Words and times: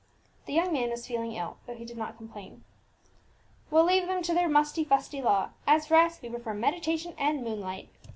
The 0.47 0.53
young 0.53 0.73
man 0.73 0.89
was 0.89 1.05
feeling 1.05 1.33
ill, 1.33 1.59
though 1.67 1.75
he 1.75 1.85
did 1.85 1.95
not 1.95 2.17
complain. 2.17 2.63
"We'll 3.69 3.83
leave 3.83 4.07
them 4.07 4.23
to 4.23 4.33
their 4.33 4.49
musty 4.49 4.83
fusty 4.83 5.21
law; 5.21 5.51
as 5.67 5.85
for 5.85 5.93
us, 5.95 6.19
we 6.23 6.29
prefer 6.31 6.55
meditation 6.55 7.13
and 7.19 7.43
moonlight!" 7.43 7.89